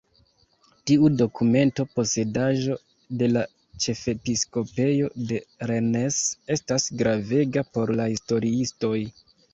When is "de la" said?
3.19-3.43